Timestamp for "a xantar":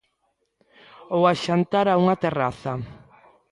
1.31-1.85